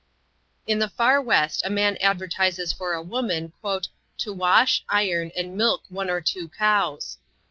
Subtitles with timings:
[0.65, 3.53] In the far West a man advertises for a woman
[4.17, 7.19] "to wash, iron and milk one or two cows."